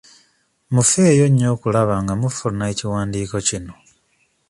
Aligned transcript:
Mufeeyo 0.73 1.25
nnyo 1.29 1.47
okulaba 1.55 1.95
nga 2.03 2.13
mufuna 2.21 2.63
ekiwandiiko 2.71 3.37
kino. 3.47 3.73